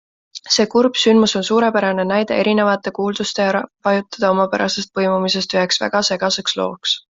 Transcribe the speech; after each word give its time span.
See 0.53 0.63
kurb 0.69 0.95
sündmus 1.01 1.35
on 1.39 1.45
suurepärane 1.49 2.05
näide 2.13 2.39
erinevate 2.45 2.95
kuulduste 3.01 3.47
ja 3.49 3.53
rahvajuttude 3.59 4.31
omapärasest 4.33 4.93
põimumisest 4.99 5.57
üheks 5.59 5.83
väga 5.89 6.05
segaseks 6.13 6.61
looks. 6.65 6.99